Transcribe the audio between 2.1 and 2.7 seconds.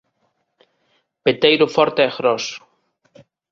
groso.